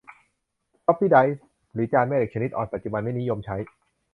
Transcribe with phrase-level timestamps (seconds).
[0.83, 1.43] ฟล็อปปี้ไดรฟ์
[1.73, 3.55] หรือจานแม่เหล็กชนิดอ่อน ปัจจุบันไม่นิยมใช้